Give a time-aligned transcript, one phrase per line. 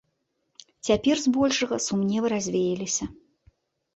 [0.87, 3.03] Цяпер збольшага сумневы развеяліся.